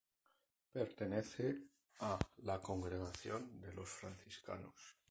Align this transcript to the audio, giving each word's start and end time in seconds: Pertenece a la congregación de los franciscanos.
Pertenece 0.71 1.59
a 1.99 2.17
la 2.37 2.57
congregación 2.59 3.61
de 3.61 3.71
los 3.73 3.87
franciscanos. 3.87 4.97